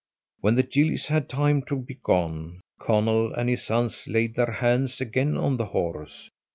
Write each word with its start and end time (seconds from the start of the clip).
When 0.39 0.55
the 0.55 0.63
gillies 0.63 1.05
had 1.05 1.29
time 1.29 1.61
to 1.67 1.75
be 1.75 1.93
gone, 1.93 2.61
Conall 2.79 3.35
and 3.35 3.47
his 3.47 3.61
sons 3.63 4.07
laid 4.07 4.33
their 4.33 4.53
hands 4.53 4.99
again 4.99 5.37
on 5.37 5.57
the 5.57 5.65
horse. 5.65 6.31